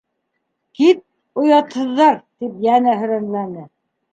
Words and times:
—Кит, 0.79 1.03
оятһыҙҙар!— 1.41 2.17
тип 2.45 2.59
йәнә 2.67 2.99
һөрәнләне. 3.03 3.71